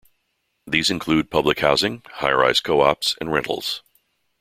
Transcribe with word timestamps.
These 0.65 0.89
include 0.89 1.29
public 1.29 1.59
housing, 1.59 2.01
high-rise 2.13 2.59
co-ops 2.59 3.15
and 3.21 3.31
rentals. 3.31 3.83